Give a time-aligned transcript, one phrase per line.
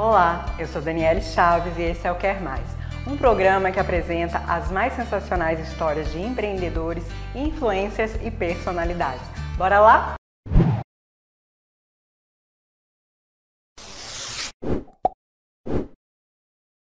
[0.00, 2.64] Olá, eu sou Daniele Chaves e esse é o Quer Mais,
[3.04, 7.02] um programa que apresenta as mais sensacionais histórias de empreendedores,
[7.34, 9.26] influências e personalidades.
[9.56, 10.14] Bora lá?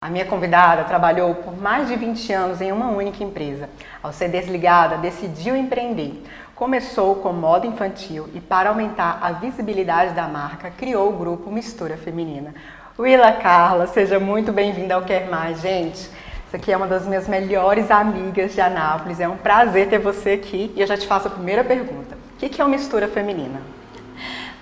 [0.03, 3.71] A minha convidada trabalhou por mais de 20 anos em uma única empresa.
[4.03, 6.23] Ao ser desligada, decidiu empreender.
[6.55, 11.97] Começou com moda infantil e, para aumentar a visibilidade da marca, criou o grupo Mistura
[11.97, 12.55] Feminina.
[13.01, 15.97] Willa Carla, seja muito bem-vinda ao Quer Mais, gente.
[15.97, 19.19] Isso aqui é uma das minhas melhores amigas de Anápolis.
[19.19, 22.19] É um prazer ter você aqui e eu já te faço a primeira pergunta.
[22.35, 23.63] O que é uma mistura feminina?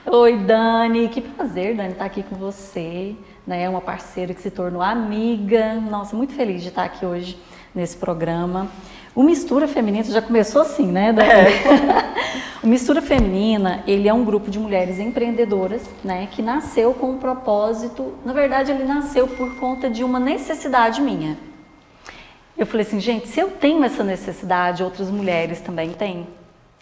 [0.07, 1.09] Oi, Dani.
[1.09, 3.17] Que prazer, Dani, estar aqui com você
[3.49, 3.67] né?
[3.67, 5.75] Uma parceira que se tornou amiga.
[5.77, 7.41] Nossa, muito feliz de estar aqui hoje
[7.75, 8.69] nesse programa.
[9.19, 11.29] O Mistura Feminina já começou assim, né, Dani?
[11.29, 12.63] É.
[12.63, 17.19] o Mistura Feminina, ele é um grupo de mulheres empreendedoras, né, que nasceu com um
[17.19, 21.37] propósito, na verdade ele nasceu por conta de uma necessidade minha.
[22.57, 26.25] Eu falei assim, gente, se eu tenho essa necessidade, outras mulheres também têm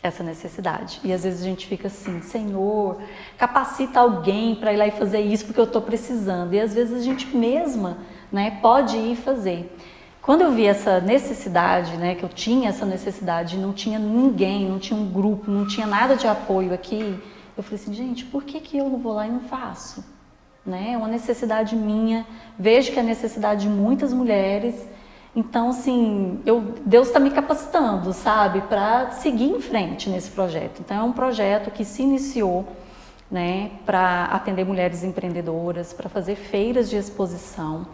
[0.03, 1.01] essa necessidade.
[1.03, 2.99] E às vezes a gente fica assim, Senhor,
[3.39, 6.53] capacita alguém para ir lá e fazer isso porque eu estou precisando.
[6.53, 7.97] E às vezes a gente mesma
[8.31, 9.75] né, pode ir fazer.
[10.27, 14.79] Quando eu vi essa necessidade, né, que eu tinha essa necessidade, não tinha ninguém, não
[14.79, 17.19] tinha um grupo, não tinha nada de apoio aqui,
[17.57, 20.05] eu falei assim, gente, por que, que eu não vou lá e não faço?
[20.67, 20.91] Né?
[20.93, 22.27] É uma necessidade minha,
[22.59, 24.75] vejo que é necessidade de muitas mulheres
[25.37, 30.81] então, assim, eu, Deus está me capacitando, sabe, para seguir em frente nesse projeto.
[30.81, 32.67] Então, é um projeto que se iniciou
[33.31, 37.87] né, para atender mulheres empreendedoras, para fazer feiras de exposição,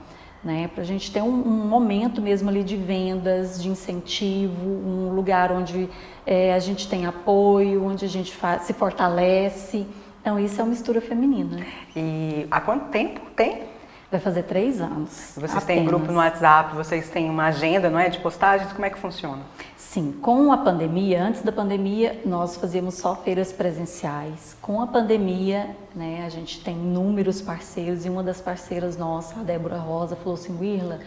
[0.45, 5.15] né, para a gente ter um, um, momento mesmo ali de vendas, de incentivo, um
[5.15, 5.89] lugar onde
[6.27, 9.87] é, a gente tem apoio, onde a gente se fortalece.
[10.21, 11.65] Então, isso é uma mistura feminina.
[11.95, 13.72] E há quanto tempo tem
[14.13, 15.33] Vai fazer três anos.
[15.35, 15.65] Vocês apenas.
[15.65, 18.71] têm grupo no WhatsApp, vocês têm uma agenda, não é, de postagens?
[18.71, 19.41] Como é que funciona?
[19.75, 24.55] Sim, com a pandemia, antes da pandemia, nós fazíamos só feiras presenciais.
[24.61, 29.43] Com a pandemia, né, a gente tem inúmeros parceiros e uma das parceiras nossas, a
[29.43, 31.01] Débora Rosa, falou assim, Wirla,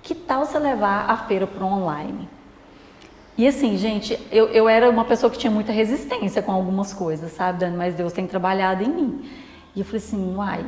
[0.00, 2.28] que tal você levar a feira para online?
[3.36, 7.32] E assim, gente, eu, eu era uma pessoa que tinha muita resistência com algumas coisas,
[7.32, 7.76] sabe, Dani?
[7.76, 9.30] Mas Deus tem trabalhado em mim.
[9.74, 10.64] E eu falei assim, uai,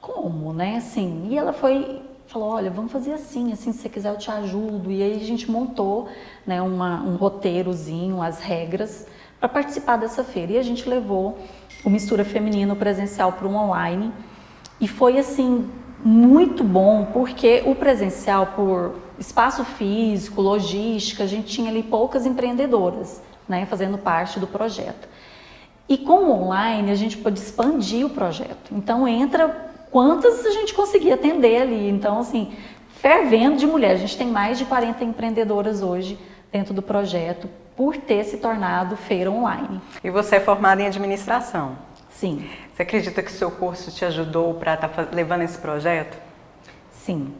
[0.00, 0.76] como, né?
[0.76, 4.30] Assim, e ela foi, falou, olha, vamos fazer assim, assim, se você quiser eu te
[4.30, 4.90] ajudo.
[4.90, 6.08] E aí a gente montou,
[6.46, 9.06] né, uma, um roteirozinho, as regras
[9.38, 10.52] para participar dessa feira.
[10.52, 11.38] E a gente levou
[11.84, 14.12] o Mistura Feminino presencial para o online.
[14.80, 15.68] E foi assim
[16.02, 23.20] muito bom, porque o presencial por espaço físico, logística, a gente tinha ali poucas empreendedoras,
[23.46, 25.06] né, fazendo parte do projeto.
[25.86, 28.72] E com o online a gente pode expandir o projeto.
[28.72, 31.88] Então entra quantas a gente conseguia atender ali.
[31.88, 32.52] Então, assim,
[33.00, 33.92] fervendo de mulher.
[33.92, 36.18] A gente tem mais de 40 empreendedoras hoje
[36.52, 39.80] dentro do projeto por ter se tornado feira online.
[40.04, 41.78] E você é formada em administração?
[42.10, 42.48] Sim.
[42.74, 46.18] Você acredita que o seu curso te ajudou para estar tá levando esse projeto?
[46.92, 47.32] Sim.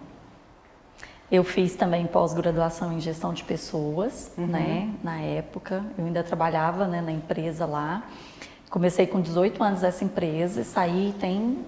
[1.31, 4.47] Eu fiz também pós-graduação em gestão de pessoas, uhum.
[4.47, 4.91] né?
[5.03, 8.03] Na época, eu ainda trabalhava né, na empresa lá.
[8.69, 11.59] Comecei com 18 anos essa empresa e saí tem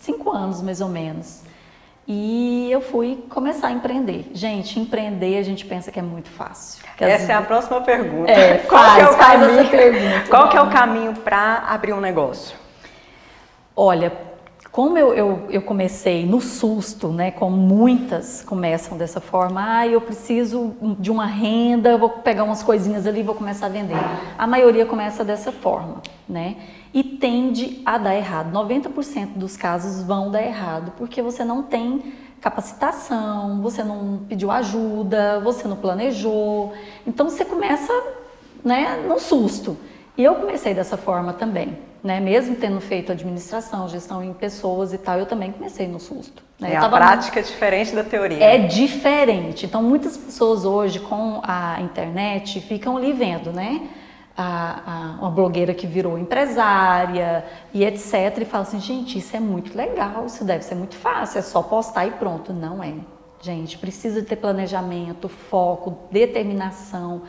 [0.00, 1.42] cinco anos mais ou menos.
[2.08, 4.32] E eu fui começar a empreender.
[4.34, 6.84] Gente, empreender a gente pensa que é muito fácil.
[6.98, 8.32] Essa é a próxima pergunta.
[8.32, 10.28] É, Qual faz, é o faz caminho, essa pergunta.
[10.28, 12.56] Qual que é o caminho para abrir um negócio?
[13.76, 14.12] Olha,
[14.72, 20.00] como eu, eu, eu, comecei no susto, né, como muitas começam dessa forma, ah, eu
[20.00, 23.96] preciso de uma renda, vou pegar umas coisinhas ali e vou começar a vender.
[24.38, 26.56] A maioria começa dessa forma, né?
[26.92, 28.52] E tende a dar errado.
[28.52, 35.40] 90% dos casos vão dar errado, porque você não tem capacitação, você não pediu ajuda,
[35.40, 36.72] você não planejou.
[37.06, 37.92] Então você começa,
[38.64, 39.76] né, no susto.
[40.16, 42.18] E eu comecei dessa forma também né?
[42.18, 46.42] Mesmo tendo feito administração, gestão em pessoas e tal, eu também comecei no susto.
[46.58, 46.72] Né?
[46.72, 48.42] É, a prática é diferente da teoria.
[48.42, 49.66] É diferente.
[49.66, 53.88] Então, muitas pessoas hoje com a internet ficam ali vendo, né?
[54.36, 57.44] A, a, uma blogueira que virou empresária
[57.74, 58.38] e etc.
[58.40, 61.62] E fala assim, gente, isso é muito legal, isso deve ser muito fácil, é só
[61.62, 62.52] postar e pronto.
[62.52, 62.94] Não é.
[63.42, 67.22] Gente, precisa ter planejamento, foco, determinação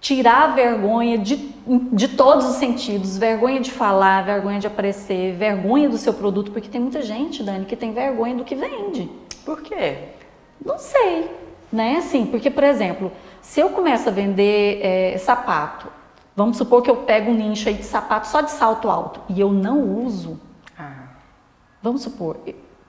[0.00, 1.36] tirar a vergonha de,
[1.66, 6.68] de todos os sentidos, vergonha de falar, vergonha de aparecer, vergonha do seu produto, porque
[6.68, 9.10] tem muita gente, Dani, que tem vergonha do que vende.
[9.44, 9.98] Por quê?
[10.64, 11.30] Não sei,
[11.72, 11.96] né?
[11.96, 15.88] Assim, porque, por exemplo, se eu começo a vender é, sapato,
[16.36, 19.40] vamos supor que eu pego um nicho aí de sapato só de salto alto e
[19.40, 20.38] eu não uso,
[20.78, 21.08] ah.
[21.82, 22.36] vamos supor,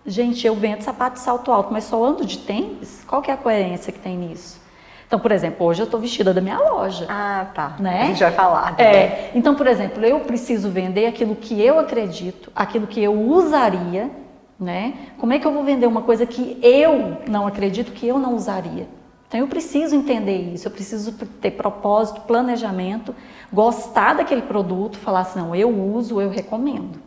[0.05, 3.03] gente, eu vendo sapato de salto alto, mas só ando de tênis?
[3.07, 4.59] Qual que é a coerência que tem nisso?
[5.07, 7.05] Então, por exemplo, hoje eu estou vestida da minha loja.
[7.07, 7.77] Ah, tá.
[7.79, 8.01] Né?
[8.01, 8.77] A gente vai falar.
[8.77, 9.31] É.
[9.33, 14.11] Então, por exemplo, eu preciso vender aquilo que eu acredito, aquilo que eu usaria,
[14.59, 14.95] né?
[15.17, 18.35] Como é que eu vou vender uma coisa que eu não acredito, que eu não
[18.35, 18.85] usaria?
[19.27, 23.13] Então eu preciso entender isso, eu preciso ter propósito, planejamento,
[23.51, 26.99] gostar daquele produto, falar assim, não, eu uso, eu recomendo.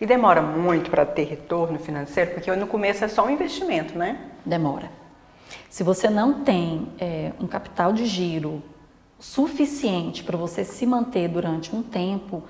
[0.00, 4.20] E demora muito para ter retorno financeiro, porque no começo é só um investimento, né?
[4.44, 4.90] Demora.
[5.70, 8.62] Se você não tem é, um capital de giro
[9.18, 12.42] suficiente para você se manter durante um tempo,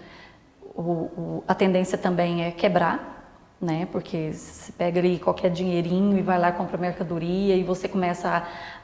[0.74, 3.21] o, o, a tendência também é quebrar
[3.62, 3.86] né?
[3.92, 8.28] Porque você pega ali qualquer dinheirinho e vai lá compra mercadoria e você começa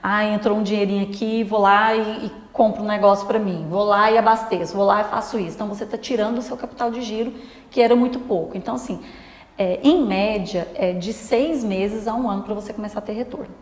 [0.00, 3.66] a, ah, entrou um dinheirinho aqui, vou lá e, e compro um negócio para mim,
[3.68, 5.56] vou lá e abasteço, vou lá e faço isso.
[5.56, 7.34] Então você está tirando o seu capital de giro,
[7.70, 8.56] que era muito pouco.
[8.56, 9.02] Então assim,
[9.58, 13.14] é, em média, é de seis meses a um ano para você começar a ter
[13.14, 13.52] retorno.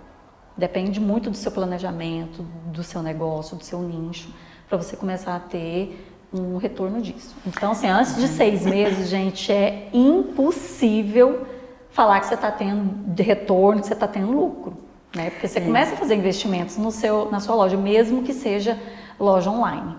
[0.54, 4.28] Depende muito do seu planejamento, do seu negócio, do seu nicho,
[4.68, 7.34] para você começar a ter um retorno disso.
[7.46, 11.46] Então, assim, antes de seis meses, gente, é impossível
[11.90, 14.76] falar que você está tendo de retorno, que você está tendo lucro,
[15.14, 15.30] né?
[15.30, 15.66] Porque você Sim.
[15.66, 18.78] começa a fazer investimentos no seu, na sua loja, mesmo que seja
[19.18, 19.96] loja online.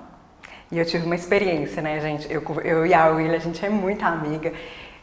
[0.72, 2.32] E eu tive uma experiência, né, gente?
[2.32, 4.52] Eu, eu e a William, a gente é muito amiga.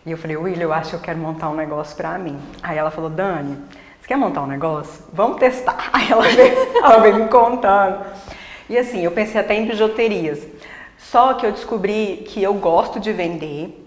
[0.04, 2.38] E eu falei, William, eu acho que eu quero montar um negócio pra mim.
[2.62, 3.56] Aí ela falou, Dani,
[3.98, 5.02] você quer montar um negócio?
[5.12, 5.88] Vamos testar.
[5.92, 8.04] Aí ela veio, ela veio me contando.
[8.68, 10.46] E assim, eu pensei até em bijuterias.
[11.10, 13.84] Só que eu descobri que eu gosto de vender,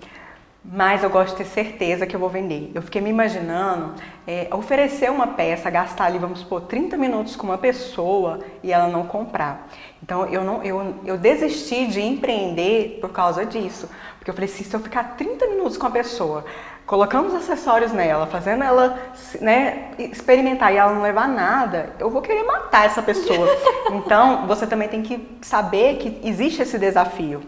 [0.63, 2.71] mas eu gosto de ter certeza que eu vou vender.
[2.75, 7.47] Eu fiquei me imaginando é, oferecer uma peça, gastar ali, vamos supor, 30 minutos com
[7.47, 9.67] uma pessoa e ela não comprar.
[10.01, 13.89] Então eu, não, eu, eu desisti de empreender por causa disso.
[14.19, 16.45] Porque eu falei, se eu ficar 30 minutos com a pessoa,
[16.87, 18.97] colocando os acessórios nela, fazendo ela
[19.41, 23.45] né, experimentar e ela não levar nada, eu vou querer matar essa pessoa.
[23.91, 27.43] então, você também tem que saber que existe esse desafio.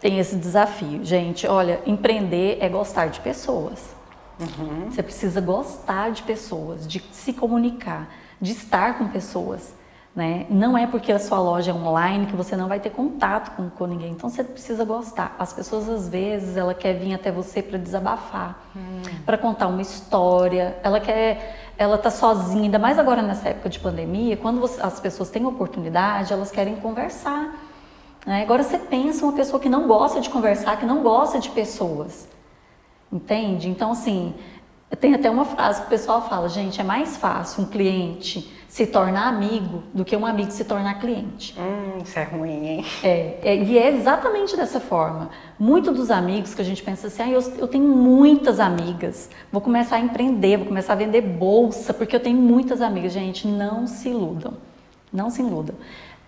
[0.00, 1.04] Tem esse desafio.
[1.04, 3.92] Gente, olha, empreender é gostar de pessoas.
[4.38, 4.90] Uhum.
[4.90, 8.08] Você precisa gostar de pessoas, de se comunicar,
[8.40, 9.74] de estar com pessoas.
[10.14, 10.46] Né?
[10.50, 13.70] Não é porque a sua loja é online que você não vai ter contato com,
[13.70, 14.10] com ninguém.
[14.10, 15.34] Então você precisa gostar.
[15.38, 19.00] As pessoas às vezes ela quer vir até você para desabafar, hum.
[19.24, 20.76] para contar uma história.
[20.82, 22.64] Ela quer, ela tá sozinha.
[22.64, 26.76] Ainda mais agora nessa época de pandemia, quando você, as pessoas têm oportunidade, elas querem
[26.76, 27.58] conversar.
[28.26, 28.42] Né?
[28.42, 32.28] Agora você pensa uma pessoa que não gosta de conversar, que não gosta de pessoas,
[33.10, 33.68] entende?
[33.68, 34.34] Então assim
[34.96, 38.86] tem até uma frase que o pessoal fala, gente, é mais fácil um cliente se
[38.86, 41.54] tornar amigo do que um amigo se tornar cliente.
[41.58, 42.86] Hum, isso é ruim, hein?
[43.02, 45.28] É, é e é exatamente dessa forma.
[45.58, 49.60] Muitos dos amigos que a gente pensa assim, ah, eu, eu tenho muitas amigas, vou
[49.60, 53.12] começar a empreender, vou começar a vender bolsa, porque eu tenho muitas amigas.
[53.12, 54.54] Gente, não se iludam,
[55.12, 55.76] não se iludam.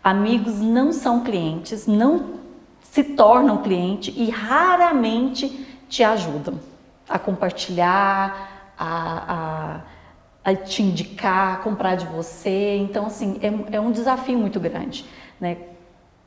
[0.02, 2.34] Amigos não são clientes, não
[2.82, 6.60] se tornam cliente e raramente te ajudam
[7.08, 9.80] a compartilhar, a,
[10.44, 12.76] a, a te indicar, a comprar de você.
[12.78, 15.04] Então, assim, é, é um desafio muito grande,
[15.40, 15.56] né?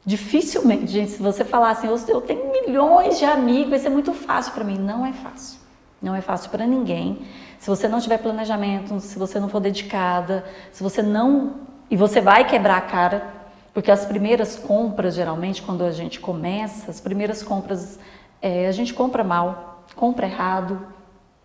[0.05, 4.53] Dificilmente, gente, se você falar assim, eu tenho milhões de amigos, vai ser muito fácil
[4.53, 4.77] para mim.
[4.77, 5.59] Não é fácil.
[6.01, 7.23] Não é fácil para ninguém.
[7.59, 11.55] Se você não tiver planejamento, se você não for dedicada, se você não.
[11.89, 13.27] E você vai quebrar a cara,
[13.73, 17.99] porque as primeiras compras, geralmente, quando a gente começa, as primeiras compras,
[18.41, 20.79] é, a gente compra mal, compra errado,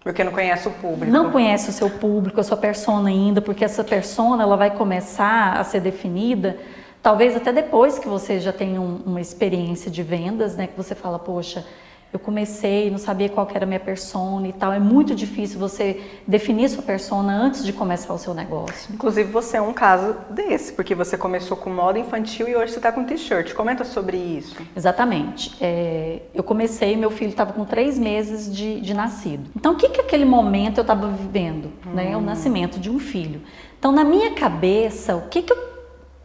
[0.03, 1.13] porque não conhece o público.
[1.13, 5.53] Não conhece o seu público, a sua persona ainda, porque essa persona ela vai começar
[5.59, 6.57] a ser definida
[7.03, 10.95] talvez até depois que você já tenha um, uma experiência de vendas, né, que você
[10.95, 11.67] fala, poxa,
[12.13, 14.71] eu comecei, não sabia qual era a minha persona e tal.
[14.73, 18.93] É muito difícil você definir sua persona antes de começar o seu negócio.
[18.93, 22.79] Inclusive, você é um caso desse, porque você começou com moda infantil e hoje você
[22.79, 23.55] está com t-shirt.
[23.55, 24.57] Comenta sobre isso.
[24.77, 25.57] Exatamente.
[25.59, 29.51] É, eu comecei, meu filho estava com três meses de, de, nascido.
[29.57, 31.73] Então, o que que aquele momento eu estava vivendo?
[31.87, 31.95] Hum.
[31.95, 32.17] Né?
[32.17, 33.41] O nascimento de um filho.
[33.79, 35.73] Então, na minha cabeça, o que que eu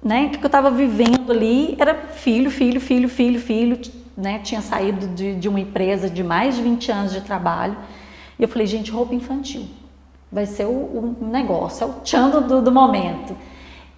[0.03, 3.79] né, que eu estava vivendo ali era filho, filho, filho, filho, filho,
[4.17, 7.77] né, tinha saído de, de, uma empresa de mais de 20 anos de trabalho.
[8.39, 9.67] E eu falei, gente, roupa infantil.
[10.31, 13.37] Vai ser o, o negócio, é o tchan do, do momento.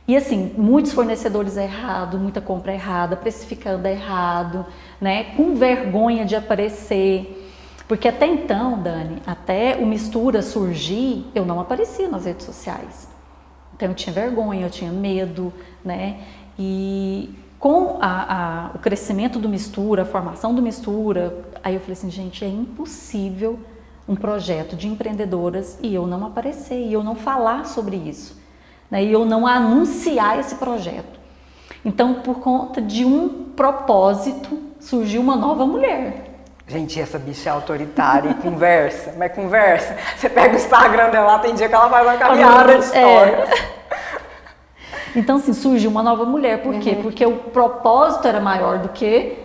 [0.07, 4.65] E assim, muitos fornecedores errados, muita compra errada, precificando errado,
[4.99, 5.35] né?
[5.35, 7.47] Com vergonha de aparecer.
[7.87, 13.07] Porque até então, Dani, até o mistura surgir, eu não aparecia nas redes sociais.
[13.75, 15.53] Então eu tinha vergonha, eu tinha medo,
[15.85, 16.21] né?
[16.57, 21.93] E com a, a, o crescimento do mistura, a formação do mistura, aí eu falei
[21.93, 23.59] assim, gente, é impossível
[24.07, 28.41] um projeto de empreendedoras e eu não aparecer, e eu não falar sobre isso,
[28.89, 29.03] né?
[29.03, 31.19] e eu não anunciar esse projeto.
[31.83, 36.25] Então, por conta de um propósito, surgiu uma nova mulher.
[36.65, 39.97] Gente, essa bicha é autoritária e conversa, mas conversa.
[40.15, 43.35] Você pega o Instagram dela, tem dia que ela faz uma caminhada de história.
[43.35, 43.78] É.
[45.15, 46.61] Então, assim, surgiu uma nova mulher.
[46.61, 46.91] Por quê?
[46.91, 47.01] Uhum.
[47.01, 49.37] Porque o propósito era maior do que.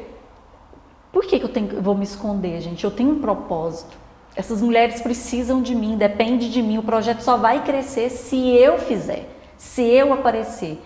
[1.12, 2.84] Por que, que eu, tenho, vou me esconder, gente?
[2.84, 3.96] Eu tenho um propósito.
[4.36, 6.78] Essas mulheres precisam de mim, depende de mim.
[6.78, 10.80] O projeto só vai crescer se eu fizer, se eu aparecer.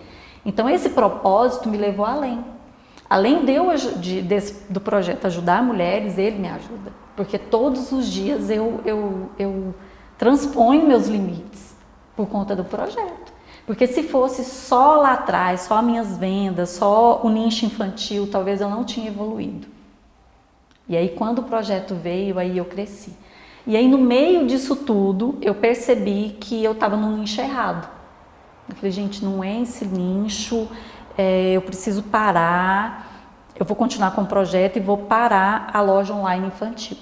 [0.45, 2.43] Então, esse propósito me levou além.
[3.09, 6.93] Além de eu, de, desse, do projeto ajudar mulheres, ele me ajuda.
[7.15, 9.73] Porque todos os dias eu, eu, eu
[10.17, 11.75] transponho meus limites
[12.15, 13.28] por conta do projeto.
[13.69, 18.67] Porque se fosse só lá atrás, só minhas vendas, só o nicho infantil, talvez eu
[18.67, 19.67] não tinha evoluído.
[20.87, 23.13] E aí quando o projeto veio, aí eu cresci.
[23.67, 27.87] E aí no meio disso tudo, eu percebi que eu estava num nicho errado.
[28.67, 30.67] Eu falei, gente, não é esse nicho,
[31.15, 36.11] é, eu preciso parar, eu vou continuar com o projeto e vou parar a loja
[36.11, 36.97] online infantil.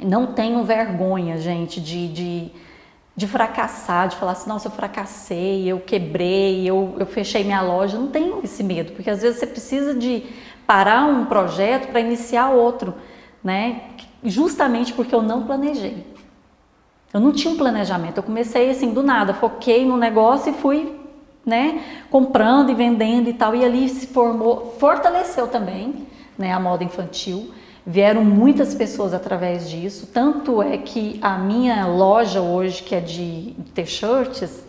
[0.00, 2.50] Não tenho vergonha, gente, de, de,
[3.14, 7.98] de fracassar, de falar assim, nossa, eu fracassei, eu quebrei, eu, eu fechei minha loja.
[7.98, 10.24] Não tenho esse medo, porque às vezes você precisa de
[10.66, 12.94] parar um projeto para iniciar outro,
[13.44, 13.82] né?
[14.24, 16.06] Justamente porque eu não planejei.
[17.12, 20.98] Eu não tinha um planejamento, eu comecei assim do nada, foquei no negócio e fui
[21.44, 26.06] né, comprando e vendendo e tal, e ali se formou, fortaleceu também,
[26.38, 27.52] né, a moda infantil.
[27.86, 33.56] Vieram muitas pessoas através disso, tanto é que a minha loja hoje, que é de
[33.74, 34.64] t-shirts,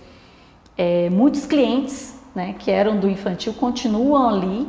[0.75, 4.67] é, muitos clientes, né, que eram do infantil continuam ali,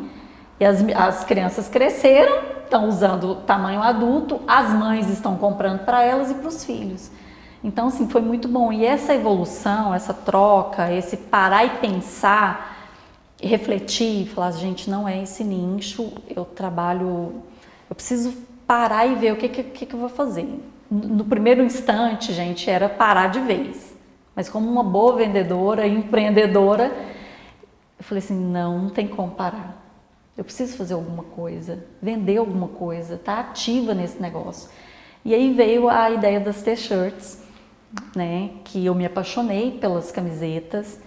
[0.60, 6.30] e as, as crianças cresceram, estão usando tamanho adulto, as mães estão comprando para elas
[6.30, 7.10] e para os filhos.
[7.62, 8.70] Então, assim, foi muito bom.
[8.70, 12.90] E essa evolução, essa troca, esse parar e pensar,
[13.42, 17.42] refletir, falar, gente, não é esse nicho, eu trabalho,
[17.88, 18.34] eu preciso
[18.66, 20.48] parar e ver o que, que, que eu vou fazer.
[20.90, 23.94] No primeiro instante, gente, era parar de vez.
[24.34, 26.92] Mas como uma boa vendedora, empreendedora,
[27.98, 29.82] eu falei assim, não, não tem como parar.
[30.36, 34.68] Eu preciso fazer alguma coisa, vender alguma coisa, tá ativa nesse negócio.
[35.24, 37.42] E aí veio a ideia das t-shirts,
[38.14, 40.98] né, que eu me apaixonei pelas camisetas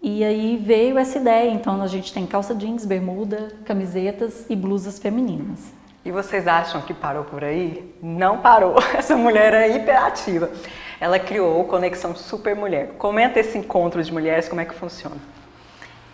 [0.00, 1.50] e aí veio essa ideia.
[1.50, 5.72] Então a gente tem calça jeans, bermuda, camisetas e blusas femininas.
[6.04, 7.94] E vocês acham que parou por aí?
[8.02, 8.76] Não parou.
[8.96, 10.50] Essa mulher é hiperativa.
[11.00, 12.94] Ela criou Conexão Super Mulher.
[12.98, 15.16] Comenta esse encontro de mulheres, como é que funciona?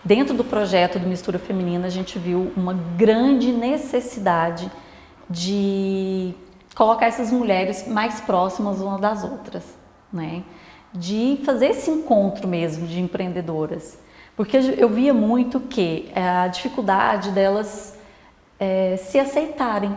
[0.04, 4.70] Dentro do projeto do Mistura Feminina, a gente viu uma grande necessidade
[5.28, 6.32] de
[6.74, 9.76] colocar essas mulheres mais próximas umas das outras
[10.12, 10.42] né?
[10.92, 13.98] De fazer esse encontro mesmo de empreendedoras.
[14.34, 17.95] Porque eu via muito que a dificuldade delas
[18.58, 19.94] é, se aceitarem,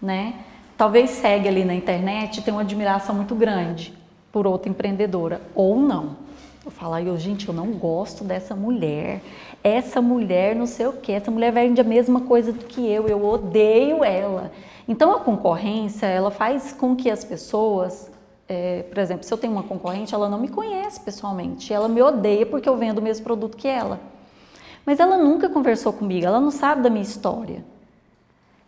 [0.00, 0.34] né?
[0.76, 3.92] Talvez segue ali na internet tem uma admiração muito grande
[4.32, 6.16] por outra empreendedora, ou não.
[6.64, 9.20] Eu falo, eu, gente, eu não gosto dessa mulher.
[9.62, 13.06] Essa mulher não sei o que, essa mulher vende a mesma coisa do que eu,
[13.06, 14.50] eu odeio ela.
[14.88, 18.10] Então a concorrência, ela faz com que as pessoas
[18.48, 22.02] é, por exemplo, se eu tenho uma concorrente, ela não me conhece pessoalmente, ela me
[22.02, 24.00] odeia porque eu vendo o mesmo produto que ela.
[24.84, 27.64] Mas ela nunca conversou comigo, ela não sabe da minha história.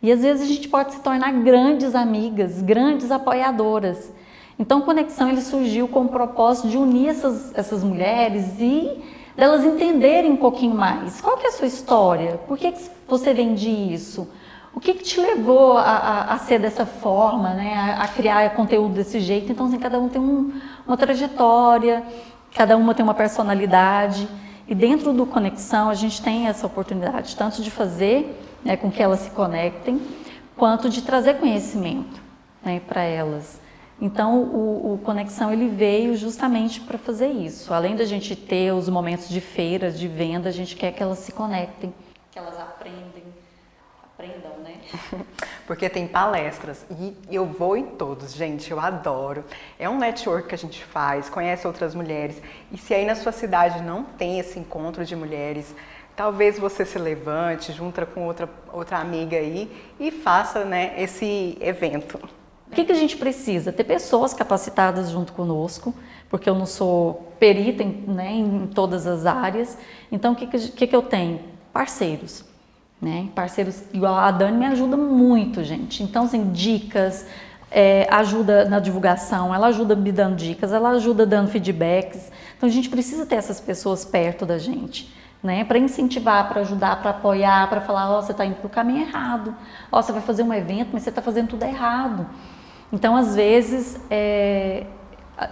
[0.06, 4.12] E às vezes a gente pode se tornar grandes amigas, grandes apoiadoras.
[4.56, 9.02] Então, Conexão ele surgiu com o propósito de unir essas, essas mulheres e
[9.36, 11.20] delas entenderem um pouquinho mais.
[11.20, 12.38] Qual que é a sua história?
[12.46, 14.28] Por que, que você vende isso?
[14.72, 17.74] O que, que te levou a, a, a, ser dessa forma, né?
[17.74, 19.50] A, a, criar conteúdo desse jeito?
[19.50, 20.52] Então, assim, cada um tem um,
[20.86, 22.04] uma trajetória,
[22.54, 24.28] cada uma tem uma personalidade.
[24.68, 29.00] E dentro do Conexão, a gente tem essa oportunidade tanto de fazer né, com que
[29.00, 30.00] elas se conectem,
[30.56, 32.20] quanto de trazer conhecimento
[32.62, 33.60] né, para elas.
[34.00, 37.72] Então, o, o, Conexão ele veio justamente para fazer isso.
[37.72, 41.20] Além da gente ter os momentos de feiras, de venda, a gente quer que elas
[41.20, 41.94] se conectem,
[42.30, 43.24] que elas aprendem,
[44.04, 44.56] aprendam
[45.66, 49.44] Porque tem palestras e eu vou em todos, gente, eu adoro.
[49.78, 52.40] É um network que a gente faz, conhece outras mulheres.
[52.72, 55.74] E se aí na sua cidade não tem esse encontro de mulheres,
[56.16, 59.70] talvez você se levante, junta com outra, outra amiga aí
[60.00, 62.18] e faça né, esse evento.
[62.70, 63.72] O que, que a gente precisa?
[63.72, 65.94] Ter pessoas capacitadas junto conosco,
[66.28, 69.78] porque eu não sou perita em, né, em todas as áreas.
[70.10, 71.40] Então, o que, que, que eu tenho?
[71.72, 72.44] Parceiros
[73.00, 73.28] né?
[73.34, 76.02] Parceiros igual a Dani me ajuda muito, gente.
[76.02, 77.26] Então, assim, dicas,
[77.70, 82.30] é, ajuda na divulgação, ela ajuda me dando dicas, ela ajuda dando feedbacks.
[82.56, 85.14] Então a gente precisa ter essas pessoas perto da gente.
[85.46, 88.66] Né, para incentivar, para ajudar, para apoiar, para falar, ó, oh, você está indo para
[88.66, 89.54] o caminho errado,
[89.92, 92.26] ó, oh, você vai fazer um evento, mas você está fazendo tudo errado.
[92.92, 94.86] Então, às vezes, é,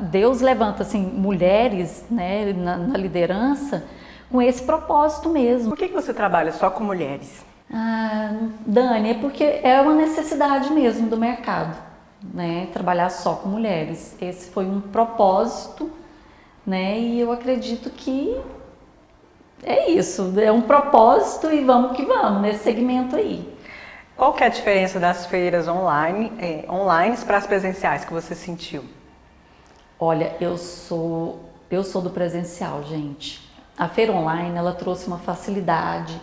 [0.00, 3.84] Deus levanta assim mulheres, né, na, na, liderança
[4.28, 5.68] com esse propósito mesmo.
[5.68, 7.46] Por que, que você trabalha só com mulheres?
[7.72, 8.32] Ah,
[8.66, 11.76] Dani, é porque é uma necessidade mesmo do mercado
[12.32, 14.16] né, trabalhar só com mulheres.
[14.20, 15.88] Esse foi um propósito,
[16.66, 18.36] né, e eu acredito que
[19.64, 23.52] é isso, é um propósito e vamos que vamos nesse segmento aí.
[24.16, 28.34] Qual que é a diferença das feiras online, é, online para as presenciais que você
[28.34, 28.84] sentiu?
[29.98, 31.40] Olha, eu sou
[31.70, 33.42] eu sou do presencial, gente.
[33.76, 36.20] A feira online ela trouxe uma facilidade,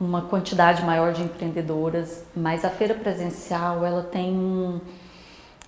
[0.00, 4.80] uma quantidade maior de empreendedoras, mas a feira presencial ela tem um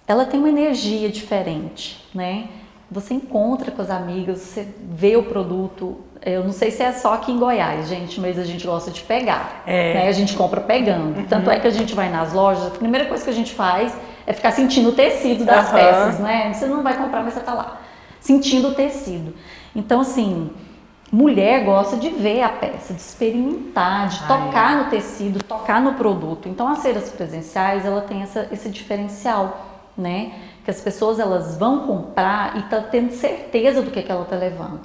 [0.06, 2.48] ela tem uma energia diferente, né?
[2.90, 5.98] Você encontra com as amigas, você vê o produto.
[6.24, 9.02] Eu não sei se é só aqui em Goiás, gente, mas a gente gosta de
[9.02, 9.64] pegar.
[9.66, 9.94] É.
[9.94, 10.08] Né?
[10.08, 11.18] A gente compra pegando.
[11.18, 11.26] Uhum.
[11.26, 13.92] Tanto é que a gente vai nas lojas, a primeira coisa que a gente faz
[14.24, 15.74] é ficar sentindo o tecido das uhum.
[15.74, 16.52] peças, né?
[16.52, 17.80] Você não vai comprar, mas você tá lá,
[18.20, 19.34] sentindo o tecido.
[19.74, 20.50] Então, assim,
[21.10, 24.28] mulher gosta de ver a peça, de experimentar, de Ai.
[24.28, 26.48] tocar no tecido, tocar no produto.
[26.48, 30.32] Então, as feiras presenciais, ela tem essa, esse diferencial né?
[30.66, 34.34] Que as pessoas elas vão comprar e tá tendo certeza do que, que ela tá
[34.34, 34.80] levando.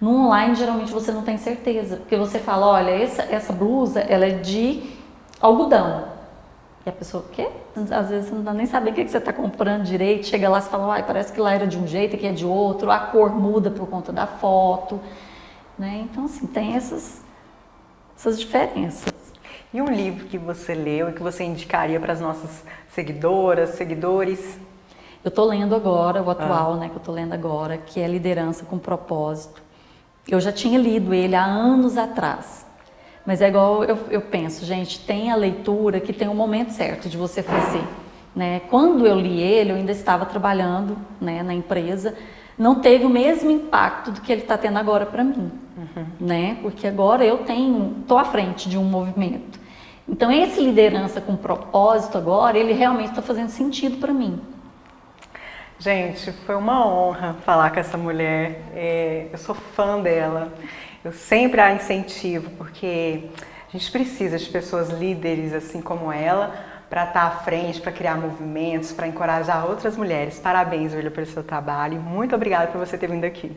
[0.00, 4.24] No online geralmente você não tem certeza, porque você fala, olha, essa, essa blusa ela
[4.24, 4.88] é de
[5.40, 6.04] algodão.
[6.84, 7.48] E a pessoa, o quê?
[7.90, 10.28] Às vezes você não dá nem saber o que, que você está comprando direito.
[10.28, 12.46] Chega lá e fala, ai, parece que lá era de um jeito, aqui é de
[12.46, 12.88] outro.
[12.92, 15.00] A cor muda por conta da foto.
[15.76, 16.06] Né?
[16.08, 17.20] Então, assim, tem essas,
[18.16, 19.12] essas diferenças.
[19.74, 22.62] E um livro que você leu e que você indicaria para as nossas
[22.94, 24.56] seguidoras, seguidores?
[25.24, 26.76] Eu estou lendo agora, o atual, ah.
[26.76, 29.62] né, que eu estou lendo agora, que é Liderança com Propósito.
[30.28, 32.66] Eu já tinha lido ele há anos atrás.
[33.24, 36.70] Mas é igual eu, eu penso, gente, tem a leitura que tem o um momento
[36.70, 37.82] certo de você fazer.
[38.34, 38.60] Né?
[38.70, 42.14] Quando eu li ele, eu ainda estava trabalhando né, na empresa,
[42.58, 46.06] não teve o mesmo impacto do que ele está tendo agora para mim, uhum.
[46.18, 46.56] né?
[46.62, 49.60] Porque agora eu tenho, estou à frente de um movimento.
[50.08, 54.40] Então, esse liderança com propósito agora, ele realmente está fazendo sentido para mim.
[55.78, 58.62] Gente, foi uma honra falar com essa mulher.
[58.74, 60.50] É, eu sou fã dela.
[61.04, 63.24] Eu sempre a incentivo, porque
[63.68, 66.54] a gente precisa de pessoas líderes assim como ela
[66.88, 70.38] para estar tá à frente, para criar movimentos, para encorajar outras mulheres.
[70.38, 72.00] Parabéns, William, pelo seu trabalho.
[72.00, 73.54] Muito obrigada por você ter vindo aqui.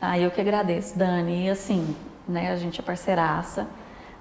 [0.00, 1.46] Ah, eu que agradeço, Dani.
[1.46, 1.94] E assim,
[2.26, 3.66] né, a gente é parceiraça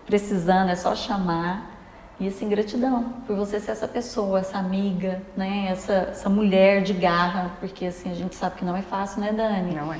[0.05, 1.77] precisando, é só chamar.
[2.19, 5.67] E assim, gratidão por você ser essa pessoa, essa amiga, né?
[5.69, 9.32] Essa, essa mulher de garra, porque assim, a gente sabe que não é fácil, né,
[9.32, 9.75] Dani?
[9.75, 9.99] Não é.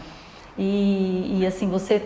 [0.58, 2.02] E, e assim, você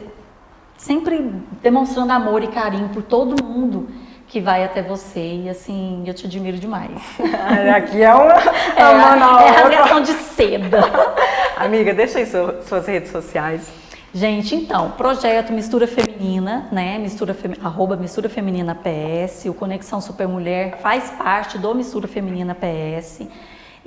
[0.78, 3.88] sempre demonstrando amor e carinho por todo mundo
[4.28, 7.02] que vai até você e assim, eu te admiro demais.
[7.76, 8.34] Aqui é uma,
[8.76, 10.80] é, uma, é, é rasgação de seda.
[11.56, 13.72] Amiga, deixa aí suas redes sociais.
[14.14, 16.98] Gente, então, projeto Mistura Feminina, né?
[16.98, 17.54] Mistura Fem...
[17.64, 23.22] arroba Mistura Feminina PS, o Conexão Super Mulher faz parte do Mistura Feminina PS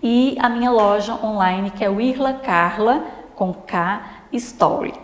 [0.02, 4.94] e a minha loja online que é o Irla Carla com K Story.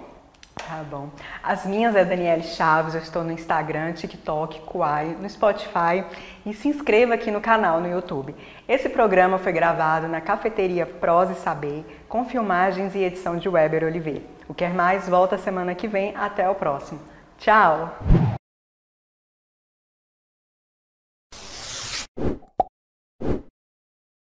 [0.55, 1.11] Tá bom.
[1.43, 6.03] As minhas é Daniele Chaves, eu estou no Instagram, TikTok, Kuai, no Spotify
[6.47, 8.35] e se inscreva aqui no canal no YouTube.
[8.67, 14.40] Esse programa foi gravado na cafeteria Prose Saber, com filmagens e edição de Weber Oliveira.
[14.51, 16.13] O Quer Mais volta semana que vem.
[16.17, 16.99] Até o próximo.
[17.39, 17.97] Tchau!